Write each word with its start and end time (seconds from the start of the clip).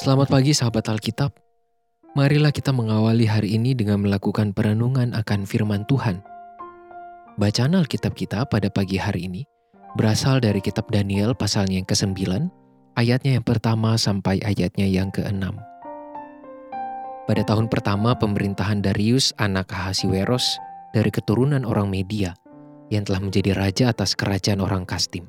Selamat 0.00 0.32
pagi 0.32 0.56
sahabat 0.56 0.88
Alkitab. 0.88 1.28
Marilah 2.16 2.56
kita 2.56 2.72
mengawali 2.72 3.28
hari 3.28 3.60
ini 3.60 3.76
dengan 3.76 4.00
melakukan 4.00 4.56
perenungan 4.56 5.12
akan 5.12 5.44
firman 5.44 5.84
Tuhan. 5.84 6.24
Bacaan 7.36 7.76
Alkitab 7.76 8.16
kita 8.16 8.48
pada 8.48 8.72
pagi 8.72 8.96
hari 8.96 9.28
ini 9.28 9.44
berasal 10.00 10.40
dari 10.40 10.64
kitab 10.64 10.88
Daniel 10.88 11.36
pasalnya 11.36 11.84
yang 11.84 11.84
ke-9, 11.84 12.16
ayatnya 12.96 13.36
yang 13.36 13.44
pertama 13.44 14.00
sampai 14.00 14.40
ayatnya 14.40 14.88
yang 14.88 15.12
ke-6. 15.12 15.52
Pada 17.28 17.42
tahun 17.44 17.68
pertama 17.68 18.16
pemerintahan 18.16 18.80
Darius 18.80 19.36
anak 19.36 19.68
Ahasiweros 19.68 20.56
dari 20.96 21.12
keturunan 21.12 21.60
orang 21.68 21.92
Media 21.92 22.32
yang 22.88 23.04
telah 23.04 23.20
menjadi 23.20 23.52
raja 23.52 23.92
atas 23.92 24.16
kerajaan 24.16 24.64
orang 24.64 24.88
Kastim. 24.88 25.28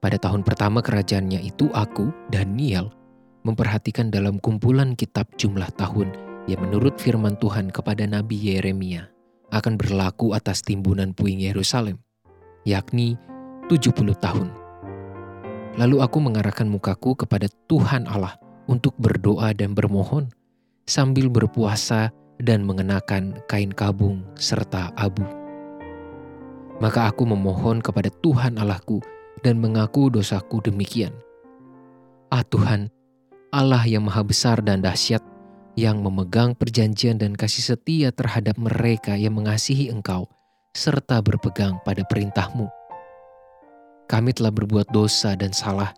Pada 0.00 0.16
tahun 0.16 0.40
pertama 0.40 0.80
kerajaannya 0.80 1.44
itu 1.44 1.68
aku, 1.76 2.08
Daniel, 2.32 3.03
memperhatikan 3.44 4.08
dalam 4.08 4.40
kumpulan 4.40 4.96
kitab 4.96 5.28
jumlah 5.36 5.68
tahun 5.76 6.10
yang 6.48 6.64
menurut 6.64 6.96
firman 6.96 7.36
Tuhan 7.38 7.68
kepada 7.68 8.08
Nabi 8.08 8.36
Yeremia 8.36 9.08
akan 9.52 9.78
berlaku 9.78 10.32
atas 10.32 10.64
timbunan 10.64 11.12
puing 11.12 11.38
Yerusalem, 11.38 12.00
yakni 12.64 13.20
70 13.68 13.94
tahun. 14.18 14.48
Lalu 15.78 15.96
aku 16.00 16.18
mengarahkan 16.18 16.66
mukaku 16.66 17.14
kepada 17.14 17.46
Tuhan 17.68 18.08
Allah 18.08 18.34
untuk 18.66 18.96
berdoa 18.96 19.52
dan 19.52 19.76
bermohon 19.76 20.32
sambil 20.88 21.28
berpuasa 21.28 22.12
dan 22.40 22.64
mengenakan 22.66 23.38
kain 23.46 23.70
kabung 23.70 24.24
serta 24.34 24.90
abu. 24.98 25.24
Maka 26.82 27.06
aku 27.06 27.22
memohon 27.28 27.78
kepada 27.78 28.10
Tuhan 28.10 28.58
Allahku 28.58 28.98
dan 29.46 29.62
mengaku 29.62 30.10
dosaku 30.10 30.58
demikian. 30.64 31.14
Ah 32.34 32.42
Tuhan, 32.42 32.90
Allah 33.54 33.86
yang 33.86 34.10
maha 34.10 34.26
besar 34.26 34.58
dan 34.66 34.82
dahsyat, 34.82 35.22
yang 35.78 36.02
memegang 36.02 36.58
perjanjian 36.58 37.22
dan 37.22 37.38
kasih 37.38 37.62
setia 37.62 38.10
terhadap 38.10 38.58
mereka 38.58 39.14
yang 39.14 39.38
mengasihi 39.38 39.94
Engkau, 39.94 40.26
serta 40.74 41.22
berpegang 41.22 41.78
pada 41.86 42.02
perintahmu. 42.02 42.66
Kami 44.10 44.34
telah 44.34 44.50
berbuat 44.50 44.90
dosa 44.90 45.38
dan 45.38 45.54
salah, 45.54 45.94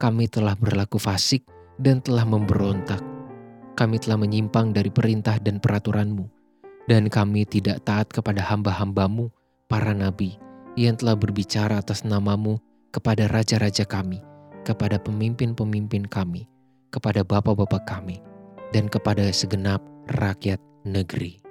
kami 0.00 0.32
telah 0.32 0.56
berlaku 0.56 0.96
fasik 0.96 1.44
dan 1.76 2.00
telah 2.00 2.24
memberontak. 2.24 3.04
Kami 3.76 4.00
telah 4.00 4.16
menyimpang 4.16 4.72
dari 4.72 4.88
perintah 4.88 5.36
dan 5.36 5.60
peraturanmu, 5.60 6.24
dan 6.88 7.12
kami 7.12 7.44
tidak 7.44 7.84
taat 7.84 8.08
kepada 8.08 8.40
hamba-hambamu, 8.40 9.28
para 9.68 9.92
nabi, 9.92 10.40
yang 10.72 10.96
telah 10.96 11.20
berbicara 11.20 11.84
atas 11.84 12.00
namamu 12.00 12.56
kepada 12.96 13.28
raja-raja 13.28 13.84
kami, 13.84 14.24
kepada 14.64 14.96
pemimpin-pemimpin 14.96 16.08
kami, 16.08 16.48
kepada 16.94 17.26
bapak-bapak 17.26 17.82
kami, 17.90 18.22
dan 18.70 18.86
kepada 18.86 19.26
segenap 19.34 19.82
rakyat 20.14 20.62
negeri. 20.86 21.42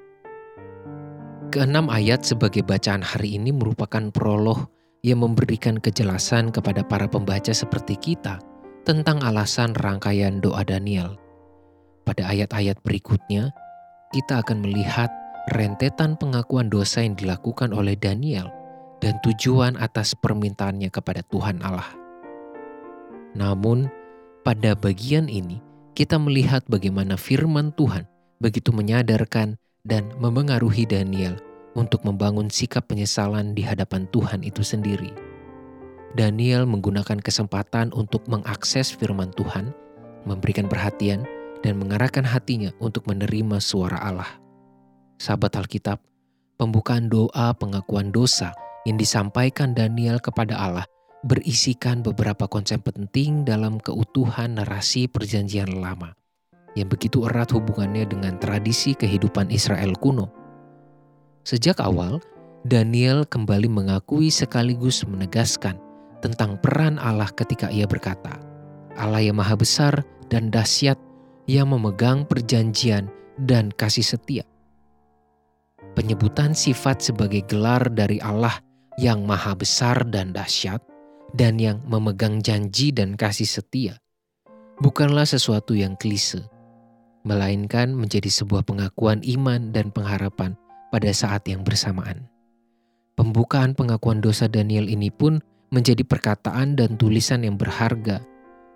Keenam 1.51 1.91
ayat 1.91 2.23
sebagai 2.23 2.63
bacaan 2.63 3.03
hari 3.03 3.35
ini 3.35 3.51
merupakan 3.51 4.09
prolog 4.09 4.71
yang 5.03 5.21
memberikan 5.21 5.77
kejelasan 5.77 6.49
kepada 6.49 6.81
para 6.81 7.05
pembaca 7.11 7.51
seperti 7.51 7.99
kita 7.99 8.39
tentang 8.87 9.19
alasan 9.19 9.75
rangkaian 9.75 10.39
doa 10.39 10.63
Daniel. 10.63 11.19
Pada 12.07 12.31
ayat-ayat 12.31 12.79
berikutnya, 12.81 13.51
kita 14.15 14.41
akan 14.41 14.63
melihat 14.63 15.11
rentetan 15.51 16.15
pengakuan 16.15 16.71
dosa 16.71 17.03
yang 17.03 17.19
dilakukan 17.19 17.75
oleh 17.75 17.99
Daniel 17.99 18.47
dan 19.03 19.19
tujuan 19.21 19.75
atas 19.75 20.15
permintaannya 20.15 20.87
kepada 20.87 21.19
Tuhan 21.27 21.59
Allah. 21.61 21.91
Namun, 23.35 23.91
pada 24.43 24.75
bagian 24.75 25.31
ini, 25.31 25.63
kita 25.95 26.19
melihat 26.19 26.61
bagaimana 26.67 27.15
firman 27.15 27.71
Tuhan 27.79 28.03
begitu 28.43 28.75
menyadarkan 28.75 29.55
dan 29.87 30.11
memengaruhi 30.19 30.83
Daniel 30.83 31.39
untuk 31.79 32.03
membangun 32.03 32.51
sikap 32.51 32.91
penyesalan 32.91 33.55
di 33.55 33.63
hadapan 33.63 34.05
Tuhan 34.11 34.43
itu 34.43 34.61
sendiri. 34.61 35.15
Daniel 36.13 36.69
menggunakan 36.69 37.17
kesempatan 37.23 37.89
untuk 37.95 38.27
mengakses 38.29 38.93
firman 38.93 39.33
Tuhan, 39.33 39.73
memberikan 40.29 40.69
perhatian, 40.69 41.25
dan 41.65 41.79
mengarahkan 41.79 42.27
hatinya 42.27 42.69
untuk 42.77 43.07
menerima 43.09 43.57
suara 43.63 43.97
Allah. 43.97 44.29
Sahabat 45.17 45.55
Alkitab, 45.57 46.03
pembukaan 46.59 47.07
doa 47.09 47.55
pengakuan 47.55 48.11
dosa 48.13 48.53
yang 48.83 48.99
disampaikan 48.99 49.71
Daniel 49.71 50.19
kepada 50.19 50.59
Allah 50.59 50.85
berisikan 51.23 52.03
beberapa 52.03 52.51
konsep 52.51 52.83
penting 52.83 53.47
dalam 53.47 53.79
keutuhan 53.79 54.59
narasi 54.59 55.07
Perjanjian 55.07 55.79
Lama 55.79 56.11
yang 56.75 56.91
begitu 56.91 57.23
erat 57.23 57.53
hubungannya 57.55 58.03
dengan 58.03 58.35
tradisi 58.41 58.91
kehidupan 58.97 59.47
Israel 59.53 59.95
kuno. 59.97 60.27
Sejak 61.47 61.79
awal, 61.79 62.19
Daniel 62.67 63.23
kembali 63.27 63.71
mengakui 63.71 64.31
sekaligus 64.31 65.03
menegaskan 65.07 65.79
tentang 66.19 66.59
peran 66.59 66.99
Allah 66.99 67.29
ketika 67.31 67.71
ia 67.71 67.87
berkata, 67.87 68.39
Allah 68.95 69.23
yang 69.23 69.39
maha 69.39 69.55
besar 69.55 70.03
dan 70.31 70.51
dahsyat 70.51 70.99
yang 71.47 71.71
memegang 71.71 72.23
perjanjian 72.23 73.11
dan 73.39 73.71
kasih 73.75 74.05
setia. 74.05 74.43
Penyebutan 75.93 76.57
sifat 76.57 77.05
sebagai 77.05 77.45
gelar 77.45 77.85
dari 77.91 78.17
Allah 78.23 78.57
yang 78.97 79.27
maha 79.29 79.53
besar 79.53 80.01
dan 80.09 80.33
dahsyat 80.33 80.81
dan 81.33 81.57
yang 81.57 81.81
memegang 81.89 82.39
janji 82.39 82.93
dan 82.93 83.17
kasih 83.17 83.49
setia 83.49 84.03
bukanlah 84.81 85.27
sesuatu 85.27 85.77
yang 85.77 85.93
klise, 85.99 86.41
melainkan 87.27 87.93
menjadi 87.93 88.27
sebuah 88.27 88.65
pengakuan 88.65 89.21
iman 89.23 89.71
dan 89.71 89.93
pengharapan 89.93 90.57
pada 90.89 91.11
saat 91.13 91.45
yang 91.45 91.61
bersamaan. 91.61 92.29
Pembukaan 93.13 93.77
pengakuan 93.77 94.19
dosa 94.19 94.49
Daniel 94.49 94.89
ini 94.89 95.13
pun 95.13 95.37
menjadi 95.69 96.01
perkataan 96.01 96.75
dan 96.77 96.97
tulisan 96.97 97.45
yang 97.45 97.57
berharga 97.57 98.21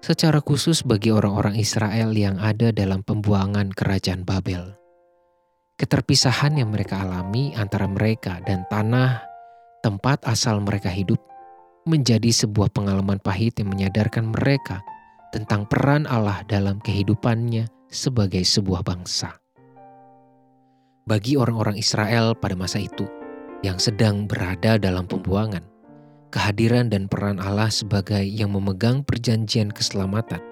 secara 0.02 0.42
khusus 0.42 0.86
bagi 0.86 1.10
orang-orang 1.10 1.58
Israel 1.58 2.14
yang 2.14 2.38
ada 2.38 2.70
dalam 2.70 3.02
pembuangan 3.02 3.74
kerajaan 3.74 4.22
Babel. 4.22 4.78
Keterpisahan 5.78 6.58
yang 6.58 6.74
mereka 6.74 7.06
alami 7.06 7.54
antara 7.54 7.86
mereka 7.86 8.42
dan 8.46 8.66
tanah 8.70 9.22
tempat 9.86 10.26
asal 10.26 10.58
mereka 10.62 10.90
hidup 10.90 11.22
menjadi 11.88 12.30
sebuah 12.30 12.70
pengalaman 12.76 13.18
pahit 13.24 13.58
yang 13.58 13.72
menyadarkan 13.72 14.36
mereka 14.36 14.84
tentang 15.32 15.64
peran 15.66 16.04
Allah 16.06 16.44
dalam 16.46 16.84
kehidupannya 16.84 17.72
sebagai 17.88 18.44
sebuah 18.44 18.84
bangsa. 18.84 19.40
Bagi 21.08 21.40
orang-orang 21.40 21.80
Israel 21.80 22.36
pada 22.36 22.54
masa 22.60 22.84
itu 22.84 23.08
yang 23.64 23.80
sedang 23.80 24.28
berada 24.28 24.76
dalam 24.76 25.08
pembuangan, 25.08 25.64
kehadiran 26.36 26.92
dan 26.92 27.08
peran 27.08 27.40
Allah 27.40 27.72
sebagai 27.72 28.22
yang 28.22 28.52
memegang 28.52 29.08
perjanjian 29.08 29.72
keselamatan 29.72 30.44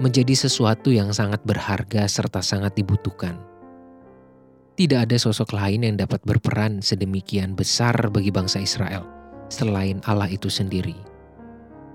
menjadi 0.00 0.32
sesuatu 0.32 0.88
yang 0.88 1.12
sangat 1.12 1.44
berharga 1.44 2.08
serta 2.08 2.40
sangat 2.40 2.72
dibutuhkan. 2.72 3.36
Tidak 4.78 5.04
ada 5.04 5.16
sosok 5.18 5.52
lain 5.58 5.84
yang 5.84 5.96
dapat 6.00 6.22
berperan 6.24 6.80
sedemikian 6.80 7.52
besar 7.52 7.92
bagi 8.08 8.32
bangsa 8.32 8.62
Israel– 8.64 9.04
selain 9.48 10.00
Allah 10.08 10.28
itu 10.28 10.48
sendiri. 10.48 10.96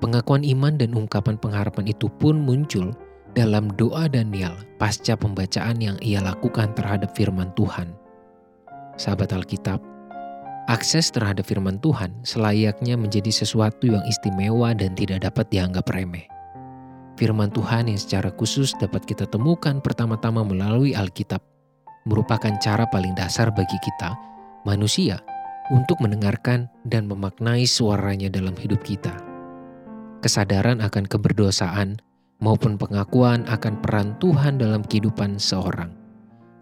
Pengakuan 0.04 0.44
iman 0.44 0.76
dan 0.76 0.92
ungkapan 0.94 1.40
pengharapan 1.40 1.88
itu 1.88 2.12
pun 2.20 2.36
muncul 2.36 2.92
dalam 3.34 3.72
doa 3.80 4.06
Daniel 4.06 4.54
pasca 4.78 5.18
pembacaan 5.18 5.80
yang 5.82 5.98
ia 6.04 6.22
lakukan 6.22 6.76
terhadap 6.78 7.16
firman 7.18 7.50
Tuhan. 7.58 7.96
Sahabat 9.00 9.34
Alkitab, 9.34 9.82
akses 10.70 11.10
terhadap 11.10 11.48
firman 11.48 11.82
Tuhan 11.82 12.14
selayaknya 12.22 12.94
menjadi 13.00 13.32
sesuatu 13.34 13.90
yang 13.90 14.04
istimewa 14.06 14.76
dan 14.78 14.94
tidak 14.94 15.26
dapat 15.26 15.50
dianggap 15.50 15.88
remeh. 15.90 16.30
Firman 17.18 17.54
Tuhan 17.54 17.90
yang 17.90 17.98
secara 18.02 18.34
khusus 18.34 18.74
dapat 18.78 19.06
kita 19.06 19.30
temukan 19.30 19.82
pertama-tama 19.82 20.42
melalui 20.46 20.98
Alkitab 20.98 21.42
merupakan 22.04 22.52
cara 22.60 22.84
paling 22.90 23.16
dasar 23.16 23.50
bagi 23.54 23.78
kita, 23.80 24.14
manusia, 24.68 25.22
untuk 25.72 26.02
mendengarkan 26.04 26.68
dan 26.84 27.08
memaknai 27.08 27.64
suaranya 27.64 28.28
dalam 28.28 28.58
hidup 28.60 28.84
kita. 28.84 29.14
Kesadaran 30.20 30.84
akan 30.84 31.08
keberdosaan 31.08 32.02
maupun 32.44 32.76
pengakuan 32.76 33.48
akan 33.48 33.80
peran 33.80 34.16
Tuhan 34.20 34.60
dalam 34.60 34.84
kehidupan 34.84 35.40
seorang 35.40 36.04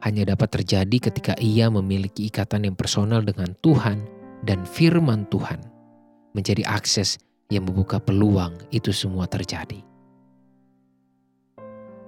hanya 0.01 0.33
dapat 0.33 0.49
terjadi 0.61 0.97
ketika 1.09 1.33
ia 1.37 1.69
memiliki 1.69 2.27
ikatan 2.27 2.65
yang 2.65 2.75
personal 2.75 3.21
dengan 3.21 3.53
Tuhan 3.61 4.01
dan 4.41 4.65
firman 4.65 5.29
Tuhan, 5.29 5.61
menjadi 6.33 6.65
akses 6.65 7.21
yang 7.53 7.69
membuka 7.69 8.01
peluang 8.01 8.57
itu 8.73 8.89
semua 8.89 9.29
terjadi. 9.29 9.77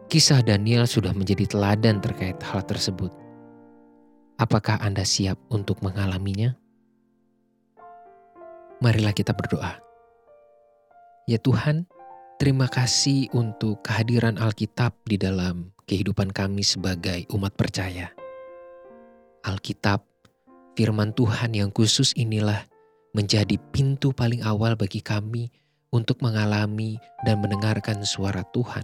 Kisah 0.09 0.45
Daniel 0.45 0.85
sudah 0.85 1.13
menjadi 1.13 1.45
teladan 1.49 2.01
terkait 2.01 2.37
hal 2.41 2.61
tersebut. 2.65 3.09
Apakah 4.37 4.81
Anda 4.81 5.05
siap 5.05 5.37
untuk 5.53 5.81
mengalaminya? 5.85 6.57
Marilah 8.83 9.15
kita 9.15 9.31
berdoa. 9.31 9.79
Ya 11.23 11.39
Tuhan, 11.39 11.87
Terima 12.43 12.67
kasih 12.67 13.31
untuk 13.31 13.87
kehadiran 13.87 14.35
Alkitab 14.35 15.07
di 15.07 15.15
dalam 15.15 15.71
kehidupan 15.87 16.33
kami 16.35 16.59
sebagai 16.59 17.23
umat 17.31 17.55
percaya. 17.55 18.11
Alkitab, 19.47 20.03
firman 20.75 21.15
Tuhan 21.15 21.55
yang 21.55 21.71
khusus 21.71 22.11
inilah 22.19 22.67
menjadi 23.15 23.55
pintu 23.71 24.11
paling 24.11 24.43
awal 24.43 24.75
bagi 24.75 24.99
kami 24.99 25.55
untuk 25.95 26.19
mengalami 26.19 26.99
dan 27.23 27.39
mendengarkan 27.39 28.03
suara 28.03 28.43
Tuhan. 28.51 28.83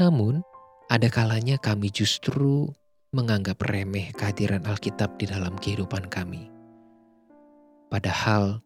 Namun, 0.00 0.40
ada 0.88 1.12
kalanya 1.12 1.60
kami 1.60 1.92
justru 1.92 2.70
menganggap 3.12 3.60
remeh 3.60 4.08
kehadiran 4.16 4.64
Alkitab 4.64 5.20
di 5.20 5.28
dalam 5.28 5.52
kehidupan 5.60 6.08
kami. 6.08 6.57
Padahal, 7.88 8.60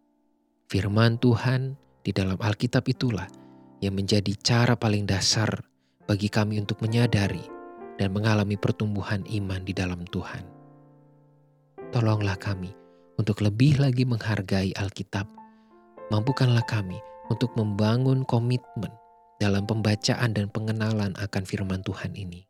firman 0.66 1.18
Tuhan 1.22 1.78
di 2.02 2.10
dalam 2.10 2.34
Alkitab 2.42 2.82
itulah 2.90 3.30
yang 3.78 3.94
menjadi 3.94 4.34
cara 4.42 4.74
paling 4.74 5.06
dasar 5.06 5.62
bagi 6.06 6.26
kami 6.26 6.58
untuk 6.58 6.82
menyadari 6.82 7.42
dan 7.98 8.10
mengalami 8.10 8.58
pertumbuhan 8.58 9.22
iman 9.26 9.62
di 9.62 9.70
dalam 9.70 10.02
Tuhan. 10.10 10.42
Tolonglah 11.94 12.34
kami 12.34 12.74
untuk 13.14 13.46
lebih 13.46 13.78
lagi 13.78 14.02
menghargai 14.02 14.74
Alkitab, 14.74 15.30
mampukanlah 16.10 16.64
kami 16.66 16.98
untuk 17.30 17.54
membangun 17.54 18.26
komitmen 18.26 18.90
dalam 19.38 19.66
pembacaan 19.66 20.34
dan 20.34 20.50
pengenalan 20.50 21.14
akan 21.18 21.42
firman 21.46 21.82
Tuhan 21.86 22.14
ini. 22.18 22.42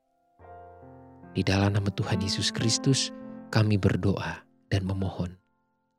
Di 1.33 1.41
dalam 1.41 1.73
nama 1.73 1.89
Tuhan 1.89 2.21
Yesus 2.21 2.53
Kristus, 2.53 3.09
kami 3.49 3.81
berdoa 3.81 4.45
dan 4.69 4.85
memohon. 4.85 5.37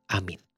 Amin. 0.10 0.53